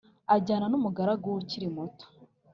ajyana 0.35 0.65
n 0.69 0.73
umugaragu 0.79 1.25
we 1.33 1.37
ukiri 1.41 1.67
muto 1.75 2.05